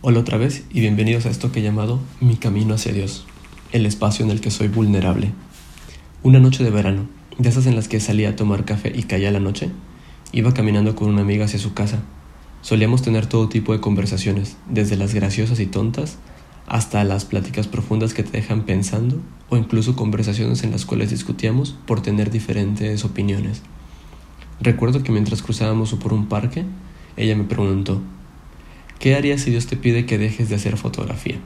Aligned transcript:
Hola 0.00 0.20
otra 0.20 0.38
vez 0.38 0.64
y 0.70 0.78
bienvenidos 0.78 1.26
a 1.26 1.28
esto 1.28 1.50
que 1.50 1.58
he 1.58 1.62
llamado 1.64 1.98
Mi 2.20 2.36
Camino 2.36 2.72
hacia 2.72 2.92
Dios, 2.92 3.26
el 3.72 3.84
espacio 3.84 4.24
en 4.24 4.30
el 4.30 4.40
que 4.40 4.52
soy 4.52 4.68
vulnerable. 4.68 5.32
Una 6.22 6.38
noche 6.38 6.62
de 6.62 6.70
verano, 6.70 7.08
de 7.36 7.48
esas 7.48 7.66
en 7.66 7.74
las 7.74 7.88
que 7.88 7.98
salía 7.98 8.28
a 8.28 8.36
tomar 8.36 8.64
café 8.64 8.92
y 8.94 9.02
caía 9.02 9.32
la 9.32 9.40
noche, 9.40 9.70
iba 10.30 10.54
caminando 10.54 10.94
con 10.94 11.08
una 11.08 11.22
amiga 11.22 11.46
hacia 11.46 11.58
su 11.58 11.74
casa. 11.74 11.98
Solíamos 12.62 13.02
tener 13.02 13.26
todo 13.26 13.48
tipo 13.48 13.72
de 13.72 13.80
conversaciones, 13.80 14.56
desde 14.68 14.96
las 14.96 15.14
graciosas 15.14 15.58
y 15.58 15.66
tontas 15.66 16.18
hasta 16.68 17.02
las 17.02 17.24
pláticas 17.24 17.66
profundas 17.66 18.14
que 18.14 18.22
te 18.22 18.38
dejan 18.38 18.66
pensando 18.66 19.20
o 19.48 19.56
incluso 19.56 19.96
conversaciones 19.96 20.62
en 20.62 20.70
las 20.70 20.86
cuales 20.86 21.10
discutíamos 21.10 21.74
por 21.86 22.02
tener 22.02 22.30
diferentes 22.30 23.04
opiniones. 23.04 23.62
Recuerdo 24.60 25.02
que 25.02 25.10
mientras 25.10 25.42
cruzábamos 25.42 25.92
por 25.94 26.12
un 26.12 26.28
parque, 26.28 26.64
ella 27.16 27.34
me 27.34 27.42
preguntó, 27.42 28.00
¿qué 28.98 29.14
harías 29.14 29.42
si 29.42 29.50
Dios 29.50 29.66
te 29.66 29.76
pide 29.76 30.06
que 30.06 30.18
dejes 30.18 30.48
de 30.48 30.56
hacer 30.56 30.76
fotografía? 30.76 31.36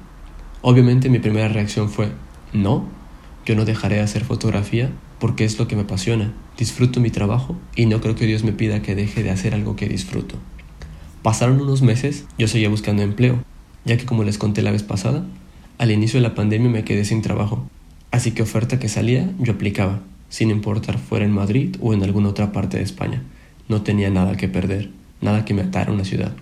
Obviamente 0.63 1.09
mi 1.09 1.19
primera 1.19 1.49
reacción 1.49 1.91
fue, 1.91 2.09
no, 2.53 2.87
yo 3.45 3.57
no 3.57 3.65
dejaré 3.65 3.97
de 3.97 4.03
hacer 4.03 4.25
fotografía 4.25 4.91
porque 5.19 5.45
es 5.45 5.59
lo 5.59 5.69
que 5.69 5.77
me 5.77 5.83
apasiona, 5.83 6.33
disfruto 6.57 7.01
mi 7.01 7.11
trabajo 7.11 7.57
y 7.77 7.87
no 7.87 8.01
creo 8.01 8.15
que 8.15 8.27
Dios 8.27 8.45
me 8.45 8.53
pida 8.53 8.83
que 8.83 8.95
deje 8.95 9.23
de 9.23 9.31
hacer 9.31 9.55
algo 9.55 9.77
que 9.77 9.89
disfruto. 9.89 10.37
Pasaron 11.23 11.61
unos 11.61 11.83
meses, 11.83 12.27
yo 12.39 12.49
seguía 12.49 12.69
buscando 12.69 13.03
empleo, 13.03 13.43
ya 13.85 13.97
que 13.97 14.07
como 14.07 14.25
les 14.25 14.39
conté 14.39 14.63
la 14.63 14.73
vez 14.73 14.83
pasada, 14.83 15.25
al 15.79 15.91
inicio 15.91 16.21
de 16.21 16.29
la 16.29 16.35
pandemia 16.35 16.71
me 16.71 16.85
quedé 16.85 17.05
sin 17.05 17.23
trabajo, 17.23 17.69
así 18.11 18.33
que 18.33 18.43
oferta 18.43 18.79
que 18.79 18.89
salía 18.89 19.31
yo 19.39 19.53
aplicaba, 19.53 20.01
sin 20.29 20.51
importar 20.51 20.99
fuera 20.99 21.25
en 21.25 21.33
Madrid 21.33 21.77
o 21.81 21.93
en 21.93 22.03
alguna 22.03 22.29
otra 22.29 22.53
parte 22.53 22.79
de 22.79 22.85
España. 22.85 23.23
No 23.69 23.83
tenía 23.83 24.11
nada 24.11 24.37
que 24.37 24.49
perder, 24.49 24.91
nada 25.21 25.45
que 25.45 25.55
me 25.55 25.63
atara 25.63 25.91
a 25.91 25.95
una 25.95 26.05
ciudad. 26.05 26.33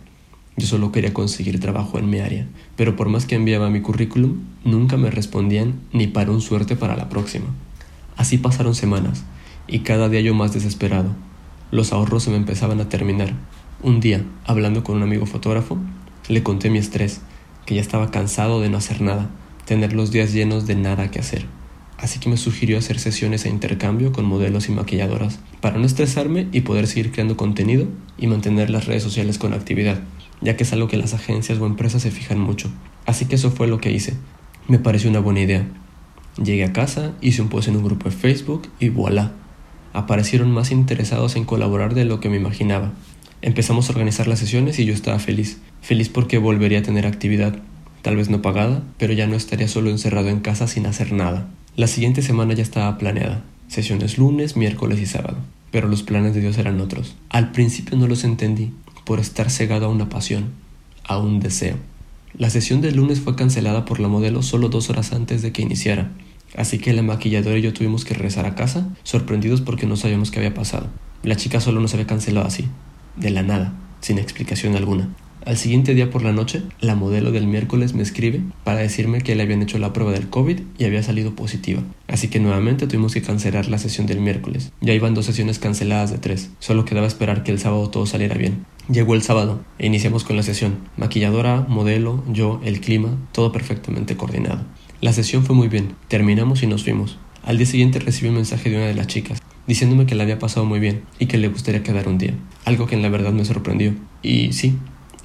Yo 0.56 0.66
solo 0.66 0.92
quería 0.92 1.14
conseguir 1.14 1.60
trabajo 1.60 1.98
en 1.98 2.10
mi 2.10 2.20
área, 2.20 2.46
pero 2.76 2.96
por 2.96 3.08
más 3.08 3.24
que 3.24 3.34
enviaba 3.34 3.70
mi 3.70 3.80
currículum, 3.80 4.40
nunca 4.64 4.96
me 4.96 5.10
respondían 5.10 5.80
ni 5.92 6.06
para 6.06 6.30
un 6.30 6.40
suerte 6.40 6.76
para 6.76 6.96
la 6.96 7.08
próxima. 7.08 7.46
Así 8.16 8.36
pasaron 8.36 8.74
semanas, 8.74 9.24
y 9.66 9.80
cada 9.80 10.08
día 10.08 10.20
yo 10.20 10.34
más 10.34 10.52
desesperado. 10.52 11.14
Los 11.70 11.92
ahorros 11.92 12.24
se 12.24 12.30
me 12.30 12.36
empezaban 12.36 12.80
a 12.80 12.88
terminar. 12.88 13.32
Un 13.82 14.00
día, 14.00 14.24
hablando 14.44 14.84
con 14.84 14.96
un 14.96 15.02
amigo 15.02 15.24
fotógrafo, 15.24 15.78
le 16.28 16.42
conté 16.42 16.68
mi 16.68 16.78
estrés 16.78 17.22
que 17.64 17.76
ya 17.76 17.80
estaba 17.80 18.10
cansado 18.10 18.60
de 18.60 18.68
no 18.68 18.76
hacer 18.76 19.00
nada, 19.00 19.30
tener 19.64 19.92
los 19.92 20.10
días 20.10 20.32
llenos 20.32 20.66
de 20.66 20.74
nada 20.74 21.10
que 21.10 21.20
hacer. 21.20 21.46
Así 21.96 22.18
que 22.18 22.28
me 22.28 22.36
sugirió 22.36 22.78
hacer 22.78 22.98
sesiones 22.98 23.44
a 23.44 23.48
intercambio 23.48 24.10
con 24.10 24.24
modelos 24.24 24.68
y 24.68 24.72
maquilladoras 24.72 25.38
para 25.60 25.78
no 25.78 25.86
estresarme 25.86 26.48
y 26.50 26.62
poder 26.62 26.86
seguir 26.86 27.12
creando 27.12 27.36
contenido 27.36 27.86
y 28.18 28.26
mantener 28.26 28.70
las 28.70 28.86
redes 28.86 29.02
sociales 29.02 29.38
con 29.38 29.52
actividad, 29.52 30.00
ya 30.40 30.56
que 30.56 30.64
es 30.64 30.72
algo 30.72 30.88
que 30.88 30.96
las 30.96 31.14
agencias 31.14 31.58
o 31.58 31.66
empresas 31.66 32.02
se 32.02 32.10
fijan 32.10 32.38
mucho. 32.38 32.70
Así 33.06 33.26
que 33.26 33.34
eso 33.36 33.50
fue 33.50 33.66
lo 33.66 33.78
que 33.78 33.92
hice. 33.92 34.14
Me 34.68 34.78
pareció 34.78 35.10
una 35.10 35.20
buena 35.20 35.40
idea. 35.40 35.66
Llegué 36.42 36.64
a 36.64 36.72
casa, 36.72 37.12
hice 37.20 37.42
un 37.42 37.48
post 37.48 37.68
en 37.68 37.76
un 37.76 37.84
grupo 37.84 38.08
de 38.08 38.16
Facebook 38.16 38.68
y 38.78 38.88
voilà. 38.88 39.32
Aparecieron 39.92 40.50
más 40.52 40.70
interesados 40.70 41.36
en 41.36 41.44
colaborar 41.44 41.94
de 41.94 42.04
lo 42.04 42.20
que 42.20 42.28
me 42.28 42.36
imaginaba. 42.36 42.92
Empezamos 43.42 43.88
a 43.88 43.92
organizar 43.92 44.28
las 44.28 44.38
sesiones 44.38 44.78
y 44.78 44.84
yo 44.84 44.94
estaba 44.94 45.18
feliz. 45.18 45.58
Feliz 45.82 46.08
porque 46.08 46.38
volvería 46.38 46.80
a 46.80 46.82
tener 46.82 47.06
actividad, 47.06 47.58
tal 48.02 48.16
vez 48.16 48.28
no 48.28 48.42
pagada, 48.42 48.82
pero 48.98 49.12
ya 49.12 49.26
no 49.26 49.34
estaría 49.34 49.66
solo 49.66 49.90
encerrado 49.90 50.28
en 50.28 50.40
casa 50.40 50.66
sin 50.66 50.86
hacer 50.86 51.12
nada. 51.12 51.48
La 51.74 51.86
siguiente 51.86 52.22
semana 52.22 52.54
ya 52.54 52.62
estaba 52.62 52.98
planeada. 52.98 53.42
Sesiones 53.68 54.18
lunes, 54.18 54.56
miércoles 54.56 55.00
y 55.00 55.06
sábado. 55.06 55.38
Pero 55.70 55.88
los 55.88 56.02
planes 56.02 56.34
de 56.34 56.40
Dios 56.40 56.58
eran 56.58 56.80
otros. 56.80 57.16
Al 57.28 57.52
principio 57.52 57.96
no 57.96 58.06
los 58.06 58.24
entendí, 58.24 58.72
por 59.04 59.20
estar 59.20 59.50
cegado 59.50 59.86
a 59.86 59.88
una 59.88 60.08
pasión, 60.08 60.52
a 61.04 61.18
un 61.18 61.40
deseo. 61.40 61.76
La 62.34 62.50
sesión 62.50 62.80
del 62.80 62.96
lunes 62.96 63.20
fue 63.20 63.34
cancelada 63.34 63.84
por 63.84 64.00
la 64.00 64.08
modelo 64.08 64.42
solo 64.42 64.68
dos 64.68 64.88
horas 64.90 65.12
antes 65.12 65.42
de 65.42 65.52
que 65.52 65.62
iniciara, 65.62 66.12
así 66.56 66.78
que 66.78 66.92
la 66.92 67.02
maquilladora 67.02 67.58
y 67.58 67.62
yo 67.62 67.72
tuvimos 67.72 68.04
que 68.04 68.14
regresar 68.14 68.46
a 68.46 68.54
casa, 68.54 68.88
sorprendidos 69.02 69.60
porque 69.60 69.86
no 69.86 69.96
sabíamos 69.96 70.30
qué 70.30 70.38
había 70.38 70.54
pasado. 70.54 70.88
La 71.22 71.36
chica 71.36 71.60
solo 71.60 71.80
nos 71.80 71.92
había 71.94 72.06
cancelado 72.06 72.46
así, 72.46 72.66
de 73.16 73.30
la 73.30 73.42
nada, 73.42 73.74
sin 74.00 74.18
explicación 74.18 74.76
alguna. 74.76 75.08
Al 75.44 75.56
siguiente 75.56 75.94
día 75.94 76.10
por 76.10 76.22
la 76.22 76.32
noche, 76.32 76.62
la 76.80 76.94
modelo 76.94 77.32
del 77.32 77.46
miércoles 77.46 77.94
me 77.94 78.02
escribe 78.02 78.42
para 78.62 78.80
decirme 78.80 79.22
que 79.22 79.34
le 79.34 79.42
habían 79.42 79.62
hecho 79.62 79.78
la 79.78 79.92
prueba 79.92 80.12
del 80.12 80.28
COVID 80.28 80.60
y 80.78 80.84
había 80.84 81.02
salido 81.02 81.34
positiva. 81.34 81.82
Así 82.08 82.28
que 82.28 82.40
nuevamente 82.40 82.86
tuvimos 82.86 83.14
que 83.14 83.22
cancelar 83.22 83.66
la 83.68 83.78
sesión 83.78 84.06
del 84.06 84.20
miércoles. 84.20 84.70
Ya 84.82 84.92
iban 84.92 85.14
dos 85.14 85.24
sesiones 85.24 85.58
canceladas 85.58 86.10
de 86.10 86.18
tres. 86.18 86.50
Solo 86.58 86.84
quedaba 86.84 87.06
esperar 87.06 87.42
que 87.42 87.52
el 87.52 87.58
sábado 87.58 87.88
todo 87.88 88.04
saliera 88.04 88.36
bien. 88.36 88.66
Llegó 88.90 89.14
el 89.14 89.22
sábado 89.22 89.60
e 89.78 89.86
iniciamos 89.86 90.24
con 90.24 90.36
la 90.36 90.42
sesión. 90.42 90.78
Maquilladora, 90.96 91.64
modelo, 91.68 92.24
yo, 92.28 92.60
el 92.64 92.80
clima, 92.80 93.16
todo 93.30 93.52
perfectamente 93.52 94.16
coordinado. 94.16 94.62
La 95.00 95.12
sesión 95.12 95.44
fue 95.44 95.54
muy 95.54 95.68
bien. 95.68 95.94
Terminamos 96.08 96.64
y 96.64 96.66
nos 96.66 96.82
fuimos. 96.82 97.16
Al 97.44 97.56
día 97.56 97.66
siguiente 97.66 98.00
recibí 98.00 98.30
un 98.30 98.34
mensaje 98.34 98.68
de 98.68 98.76
una 98.76 98.86
de 98.86 98.94
las 98.94 99.06
chicas 99.06 99.40
diciéndome 99.68 100.06
que 100.06 100.16
la 100.16 100.24
había 100.24 100.40
pasado 100.40 100.66
muy 100.66 100.80
bien 100.80 101.04
y 101.20 101.26
que 101.26 101.38
le 101.38 101.46
gustaría 101.46 101.84
quedar 101.84 102.08
un 102.08 102.18
día, 102.18 102.34
algo 102.64 102.88
que 102.88 102.96
en 102.96 103.02
la 103.02 103.08
verdad 103.08 103.32
me 103.32 103.44
sorprendió. 103.44 103.94
Y 104.22 104.52
sí, 104.52 104.76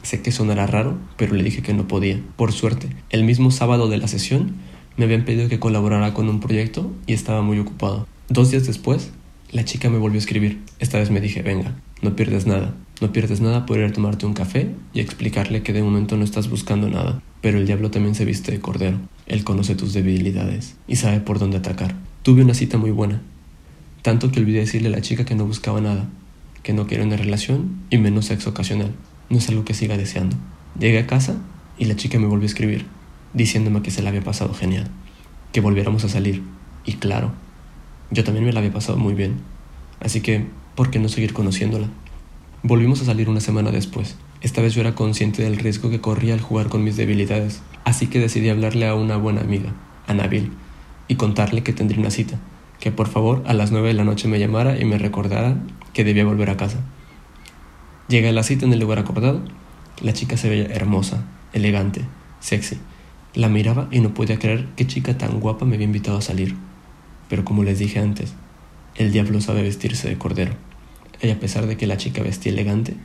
sé 0.04 0.22
que 0.22 0.32
sonará 0.32 0.68
raro, 0.68 1.00
pero 1.18 1.34
le 1.34 1.44
dije 1.44 1.64
que 1.64 1.74
no 1.74 1.88
podía. 1.88 2.22
Por 2.36 2.52
suerte, 2.52 2.90
el 3.10 3.24
mismo 3.24 3.50
sábado 3.50 3.90
de 3.90 3.98
la 3.98 4.08
sesión 4.08 4.58
me 4.98 5.06
habían 5.06 5.26
pedido 5.26 5.50
que 5.50 5.60
colaborara 5.60 6.14
con 6.14 6.30
un 6.30 6.40
proyecto 6.40 6.94
y 7.08 7.14
estaba 7.14 7.42
muy 7.42 7.58
ocupado. 7.58 8.08
Dos 8.30 8.52
días 8.52 8.68
después, 8.68 9.12
la 9.52 9.66
chica 9.66 9.90
me 9.90 9.98
volvió 9.98 10.18
a 10.18 10.20
escribir. 10.20 10.62
Esta 10.78 11.00
vez 11.00 11.10
me 11.10 11.22
dije, 11.22 11.42
venga, 11.42 11.76
no 12.04 12.16
pierdes 12.16 12.46
nada. 12.46 12.76
No 13.02 13.12
pierdes 13.12 13.42
nada 13.42 13.66
por 13.66 13.78
ir 13.78 13.84
a 13.84 13.92
tomarte 13.92 14.26
un 14.26 14.34
café 14.34 14.70
y 14.94 15.02
explicarle 15.02 15.64
que 15.64 15.74
de 15.74 15.84
momento 15.84 16.16
no 16.16 16.24
estás 16.24 16.50
buscando 16.50 16.90
nada. 16.90 17.22
Pero 17.42 17.58
el 17.58 17.66
diablo 17.66 17.92
también 17.92 18.16
se 18.16 18.24
viste 18.24 18.52
de 18.52 18.62
cordero. 18.62 19.00
Él 19.28 19.44
conoce 19.44 19.76
tus 19.76 19.94
debilidades 19.94 20.76
y 20.88 20.96
sabe 20.96 21.20
por 21.20 21.38
dónde 21.38 21.58
atacar. 21.58 21.96
Tuve 22.24 22.44
una 22.44 22.54
cita 22.54 22.78
muy 22.78 22.92
buena, 22.92 23.22
tanto 24.02 24.32
que 24.32 24.40
olvidé 24.40 24.60
decirle 24.60 24.88
a 24.88 24.92
la 24.92 25.02
chica 25.02 25.26
que 25.26 25.36
no 25.36 25.46
buscaba 25.46 25.82
nada, 25.82 26.08
que 26.64 26.74
no 26.74 26.88
quería 26.88 27.06
una 27.06 27.18
relación 27.18 27.82
y 27.90 27.98
menos 27.98 28.26
sexo 28.26 28.52
ocasional. 28.52 28.94
No 29.30 29.40
es 29.40 29.50
algo 29.50 29.66
que 29.66 29.74
siga 29.74 29.98
deseando. 29.98 30.38
Llegué 30.80 31.00
a 31.00 31.08
casa 31.08 31.36
y 31.78 31.86
la 31.86 31.96
chica 31.96 32.18
me 32.18 32.28
volvió 32.28 32.46
a 32.46 32.48
escribir, 32.48 32.86
diciéndome 33.34 33.82
que 33.82 33.92
se 33.92 34.02
la 34.02 34.10
había 34.10 34.24
pasado 34.24 34.54
genial, 34.54 34.88
que 35.52 35.60
volviéramos 35.62 36.04
a 36.06 36.10
salir. 36.10 36.44
Y 36.86 36.94
claro, 36.94 37.34
yo 38.10 38.24
también 38.24 38.46
me 38.46 38.54
la 38.54 38.60
había 38.60 38.72
pasado 38.72 38.98
muy 38.98 39.14
bien. 39.14 39.36
Así 40.00 40.22
que, 40.22 40.46
¿por 40.76 40.92
qué 40.92 41.00
no 41.00 41.10
seguir 41.10 41.34
conociéndola? 41.34 41.88
Volvimos 42.68 43.00
a 43.00 43.06
salir 43.06 43.30
una 43.30 43.42
semana 43.42 43.70
después. 43.70 44.16
Esta 44.42 44.60
vez 44.60 44.74
yo 44.74 44.82
era 44.82 44.96
consciente 44.96 45.44
del 45.44 45.58
riesgo 45.58 45.92
que 45.92 46.02
corría 46.02 46.34
al 46.34 46.42
jugar 46.42 46.68
con 46.68 46.84
mis 46.84 46.98
debilidades, 46.98 47.62
así 47.84 48.08
que 48.08 48.18
decidí 48.18 48.50
hablarle 48.50 48.88
a 48.88 48.96
una 48.96 49.18
buena 49.18 49.42
amiga, 49.42 49.74
a 50.08 50.16
Nabil, 50.16 50.52
y 51.08 51.14
contarle 51.14 51.62
que 51.62 51.74
tendría 51.74 52.00
una 52.00 52.10
cita 52.10 52.40
que 52.80 52.92
por 52.92 53.08
favor 53.08 53.44
a 53.46 53.54
las 53.54 53.72
nueve 53.72 53.90
de 53.90 53.94
la 53.94 54.04
noche 54.04 54.28
me 54.28 54.40
llamara 54.40 54.80
y 54.80 54.86
me 54.86 54.98
recordara 54.98 55.58
que 55.94 56.04
debía 56.04 56.26
volver 56.26 56.50
a 56.50 56.58
casa. 56.58 56.80
Llegué 58.08 58.30
a 58.30 58.32
la 58.32 58.42
cita 58.42 58.66
en 58.66 58.74
el 58.74 58.80
lugar 58.80 58.98
acordado. 58.98 59.44
La 60.02 60.14
chica 60.14 60.36
se 60.36 60.50
veía 60.50 60.66
hermosa, 60.66 61.24
elegante, 61.54 62.02
sexy. 62.40 62.80
La 63.36 63.48
miraba 63.48 63.90
y 63.92 64.00
no 64.00 64.16
podía 64.16 64.40
creer 64.40 64.70
qué 64.76 64.88
chica 64.88 65.20
tan 65.20 65.40
guapa 65.40 65.66
me 65.66 65.76
había 65.76 65.86
invitado 65.86 66.18
a 66.18 66.24
salir. 66.24 66.56
Pero 67.30 67.46
como 67.46 67.64
les 67.64 67.78
dije 67.78 68.00
antes, 68.00 68.34
el 68.96 69.12
diablo 69.12 69.40
sabe 69.40 69.62
vestirse 69.62 70.10
de 70.10 70.18
cordero. 70.18 70.54
Y 71.22 71.30
a 71.30 71.40
pesar 71.40 71.68
de 71.68 71.78
que 71.78 71.88
la 71.88 71.98
chica 71.98 72.22
vestía 72.22 72.52
elegante, 72.52 72.96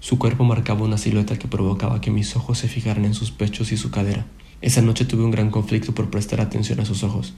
su 0.00 0.18
cuerpo 0.18 0.44
marcaba 0.44 0.82
una 0.82 0.98
silueta 0.98 1.38
que 1.38 1.48
provocaba 1.48 2.00
que 2.00 2.10
mis 2.10 2.34
ojos 2.36 2.58
se 2.58 2.68
fijaran 2.68 3.04
en 3.04 3.14
sus 3.14 3.30
pechos 3.30 3.72
y 3.72 3.76
su 3.76 3.90
cadera. 3.90 4.26
Esa 4.62 4.82
noche 4.82 5.04
tuve 5.04 5.24
un 5.24 5.30
gran 5.30 5.50
conflicto 5.50 5.94
por 5.94 6.10
prestar 6.10 6.40
atención 6.40 6.80
a 6.80 6.84
sus 6.84 7.02
ojos. 7.02 7.34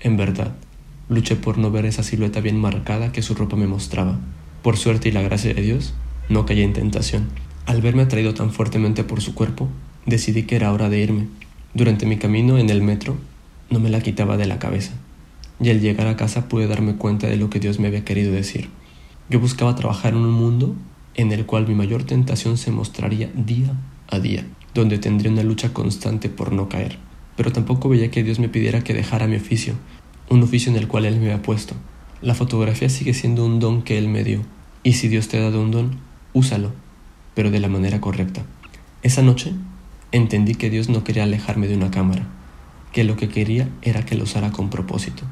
En 0.00 0.16
verdad, 0.16 0.54
Luché 1.08 1.36
por 1.36 1.58
no 1.58 1.70
ver 1.70 1.84
esa 1.84 2.02
silueta 2.02 2.40
bien 2.40 2.58
marcada 2.58 3.12
que 3.12 3.22
su 3.22 3.34
ropa 3.34 3.56
me 3.56 3.66
mostraba. 3.66 4.18
Por 4.62 4.76
suerte 4.76 5.08
y 5.08 5.12
la 5.12 5.20
gracia 5.20 5.52
de 5.52 5.60
Dios, 5.60 5.94
no 6.28 6.46
caí 6.46 6.62
en 6.62 6.72
tentación. 6.72 7.28
Al 7.66 7.82
verme 7.82 8.02
atraído 8.02 8.34
tan 8.34 8.50
fuertemente 8.50 9.04
por 9.04 9.20
su 9.20 9.34
cuerpo, 9.34 9.68
decidí 10.06 10.44
que 10.44 10.56
era 10.56 10.72
hora 10.72 10.88
de 10.88 11.00
irme. 11.00 11.28
Durante 11.74 12.06
mi 12.06 12.16
camino 12.16 12.56
en 12.56 12.70
el 12.70 12.82
metro, 12.82 13.18
no 13.68 13.80
me 13.80 13.90
la 13.90 14.00
quitaba 14.00 14.36
de 14.36 14.46
la 14.46 14.58
cabeza. 14.58 14.92
Y 15.60 15.70
al 15.70 15.80
llegar 15.80 16.06
a 16.06 16.16
casa 16.16 16.48
pude 16.48 16.66
darme 16.66 16.96
cuenta 16.96 17.26
de 17.26 17.36
lo 17.36 17.50
que 17.50 17.60
Dios 17.60 17.78
me 17.78 17.88
había 17.88 18.04
querido 18.04 18.32
decir. 18.32 18.68
Yo 19.32 19.40
buscaba 19.40 19.74
trabajar 19.74 20.12
en 20.12 20.18
un 20.18 20.30
mundo 20.30 20.76
en 21.14 21.32
el 21.32 21.46
cual 21.46 21.66
mi 21.66 21.74
mayor 21.74 22.04
tentación 22.04 22.58
se 22.58 22.70
mostraría 22.70 23.30
día 23.34 23.72
a 24.08 24.18
día, 24.18 24.44
donde 24.74 24.98
tendría 24.98 25.32
una 25.32 25.42
lucha 25.42 25.72
constante 25.72 26.28
por 26.28 26.52
no 26.52 26.68
caer. 26.68 26.98
Pero 27.34 27.50
tampoco 27.50 27.88
veía 27.88 28.10
que 28.10 28.22
Dios 28.22 28.38
me 28.38 28.50
pidiera 28.50 28.84
que 28.84 28.92
dejara 28.92 29.26
mi 29.26 29.36
oficio, 29.36 29.72
un 30.28 30.42
oficio 30.42 30.70
en 30.70 30.76
el 30.76 30.86
cual 30.86 31.06
Él 31.06 31.18
me 31.18 31.32
ha 31.32 31.40
puesto. 31.40 31.74
La 32.20 32.34
fotografía 32.34 32.90
sigue 32.90 33.14
siendo 33.14 33.46
un 33.46 33.58
don 33.58 33.80
que 33.80 33.96
Él 33.96 34.06
me 34.06 34.22
dio, 34.22 34.42
y 34.82 34.92
si 34.92 35.08
Dios 35.08 35.28
te 35.28 35.38
ha 35.38 35.44
dado 35.44 35.62
un 35.62 35.70
don, 35.70 35.92
úsalo, 36.34 36.70
pero 37.32 37.50
de 37.50 37.60
la 37.60 37.68
manera 37.68 38.02
correcta. 38.02 38.42
Esa 39.02 39.22
noche 39.22 39.54
entendí 40.12 40.56
que 40.56 40.68
Dios 40.68 40.90
no 40.90 41.04
quería 41.04 41.22
alejarme 41.22 41.68
de 41.68 41.76
una 41.76 41.90
cámara, 41.90 42.26
que 42.92 43.02
lo 43.02 43.16
que 43.16 43.30
quería 43.30 43.70
era 43.80 44.04
que 44.04 44.14
lo 44.14 44.24
usara 44.24 44.52
con 44.52 44.68
propósito. 44.68 45.22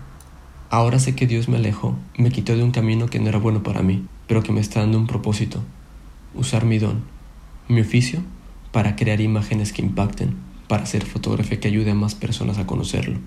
Ahora 0.72 1.00
sé 1.00 1.16
que 1.16 1.26
Dios 1.26 1.48
me 1.48 1.56
alejó, 1.56 1.98
me 2.16 2.30
quitó 2.30 2.56
de 2.56 2.62
un 2.62 2.70
camino 2.70 3.08
que 3.08 3.18
no 3.18 3.28
era 3.28 3.38
bueno 3.38 3.64
para 3.64 3.82
mí, 3.82 4.06
pero 4.28 4.44
que 4.44 4.52
me 4.52 4.60
está 4.60 4.78
dando 4.78 4.98
un 4.98 5.08
propósito, 5.08 5.60
usar 6.32 6.64
mi 6.64 6.78
don, 6.78 7.02
mi 7.66 7.80
oficio, 7.80 8.22
para 8.70 8.94
crear 8.94 9.20
imágenes 9.20 9.72
que 9.72 9.82
impacten, 9.82 10.36
para 10.68 10.84
hacer 10.84 11.04
fotografía 11.04 11.58
que 11.58 11.66
ayude 11.66 11.90
a 11.90 11.96
más 11.96 12.14
personas 12.14 12.58
a 12.58 12.68
conocerlo. 12.68 13.18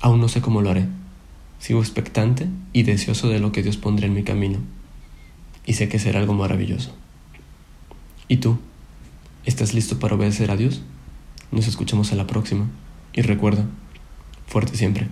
Aún 0.00 0.20
no 0.20 0.26
sé 0.26 0.40
cómo 0.40 0.62
lo 0.62 0.70
haré. 0.70 0.88
Sigo 1.60 1.78
expectante 1.78 2.48
y 2.72 2.82
deseoso 2.82 3.28
de 3.28 3.38
lo 3.38 3.52
que 3.52 3.62
Dios 3.62 3.76
pondrá 3.76 4.08
en 4.08 4.14
mi 4.14 4.24
camino. 4.24 4.58
Y 5.64 5.74
sé 5.74 5.88
que 5.88 6.00
será 6.00 6.18
algo 6.18 6.34
maravilloso. 6.34 6.92
¿Y 8.26 8.38
tú? 8.38 8.58
¿Estás 9.44 9.74
listo 9.74 10.00
para 10.00 10.16
obedecer 10.16 10.50
a 10.50 10.56
Dios? 10.56 10.82
Nos 11.52 11.68
escuchamos 11.68 12.10
en 12.10 12.18
la 12.18 12.26
próxima. 12.26 12.66
Y 13.12 13.22
recuerda, 13.22 13.66
fuerte 14.48 14.76
siempre. 14.76 15.06